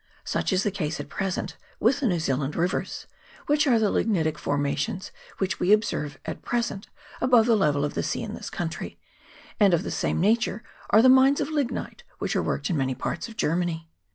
[0.23, 3.05] Such is the case at present with the New Zealand rivers;
[3.47, 6.87] such are the lignitic formations which we observe at present
[7.21, 8.97] above the level of the sea in this country;
[9.59, 12.95] and of the same nature are the mines of lignite which are worked in many
[12.95, 13.87] parts of Germany.